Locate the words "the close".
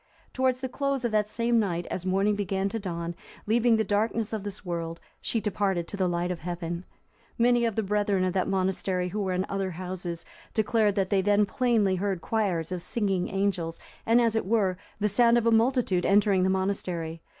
0.61-1.05